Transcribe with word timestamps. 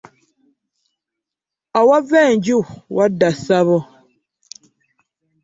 Awava 1.79 2.17
enju 2.31 2.57
wadda 2.95 3.29
ssabo. 3.37 3.77